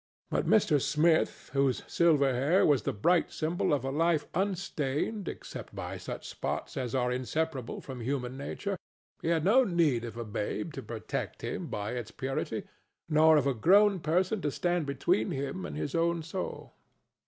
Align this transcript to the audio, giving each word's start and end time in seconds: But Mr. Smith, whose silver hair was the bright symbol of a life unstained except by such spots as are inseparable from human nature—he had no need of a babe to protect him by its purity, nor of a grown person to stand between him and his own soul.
But 0.31 0.47
Mr. 0.47 0.81
Smith, 0.81 1.51
whose 1.53 1.83
silver 1.85 2.33
hair 2.33 2.65
was 2.65 2.81
the 2.81 2.91
bright 2.91 3.31
symbol 3.31 3.71
of 3.71 3.85
a 3.85 3.91
life 3.91 4.25
unstained 4.33 5.27
except 5.27 5.75
by 5.75 5.97
such 5.99 6.27
spots 6.27 6.75
as 6.75 6.95
are 6.95 7.11
inseparable 7.11 7.81
from 7.81 8.01
human 8.01 8.35
nature—he 8.35 9.27
had 9.27 9.45
no 9.45 9.63
need 9.63 10.03
of 10.03 10.17
a 10.17 10.25
babe 10.25 10.73
to 10.73 10.81
protect 10.81 11.43
him 11.43 11.67
by 11.67 11.91
its 11.91 12.09
purity, 12.09 12.63
nor 13.09 13.37
of 13.37 13.45
a 13.45 13.53
grown 13.53 13.99
person 13.99 14.41
to 14.41 14.49
stand 14.49 14.87
between 14.87 15.29
him 15.29 15.67
and 15.67 15.77
his 15.77 15.93
own 15.93 16.23
soul. 16.23 16.73